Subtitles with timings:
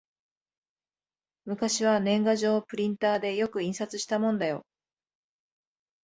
[1.45, 4.65] 昔は年賀状をプリンターでよく印刷したもんだよ